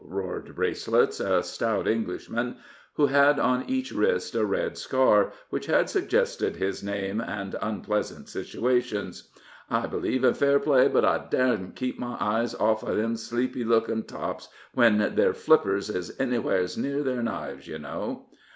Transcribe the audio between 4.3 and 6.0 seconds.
a red scar, which had